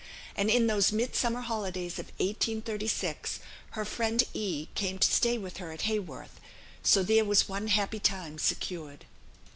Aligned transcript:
And 0.35 0.49
in 0.49 0.65
those 0.65 0.91
Midsummer 0.91 1.41
holidays 1.41 1.99
of 1.99 2.07
1836, 2.17 3.39
her 3.77 3.85
friend 3.85 4.23
E. 4.33 4.67
came 4.73 4.97
to 4.97 5.07
stay 5.07 5.37
with 5.37 5.57
her 5.57 5.71
at 5.71 5.83
Haworth, 5.83 6.39
so 6.81 7.03
there 7.03 7.23
was 7.23 7.47
one 7.47 7.67
happy 7.67 7.99
time 7.99 8.39
secured. 8.39 9.05